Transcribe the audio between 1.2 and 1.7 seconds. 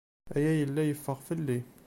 fell-i.